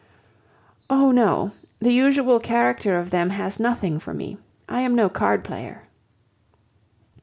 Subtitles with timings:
[0.89, 1.11] "Oh!
[1.11, 1.51] no.
[1.79, 4.39] The usual character of them has nothing for me.
[4.67, 5.83] I am no card player."